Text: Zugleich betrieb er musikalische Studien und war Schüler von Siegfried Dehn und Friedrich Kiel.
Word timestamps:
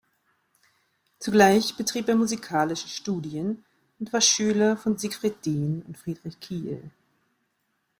Zugleich 1.19 1.77
betrieb 1.77 2.07
er 2.09 2.15
musikalische 2.15 2.87
Studien 2.87 3.63
und 3.99 4.11
war 4.11 4.21
Schüler 4.21 4.75
von 4.75 4.97
Siegfried 4.97 5.45
Dehn 5.45 5.83
und 5.83 5.95
Friedrich 5.95 6.39
Kiel. 6.39 6.89